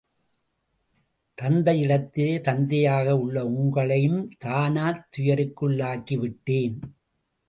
[1.37, 6.79] தந்தை இடத்திலே தந்தையாக உள்ள உங்களையும் தானாத் துயருக்குள்ளாக்கிவிட்டேன்.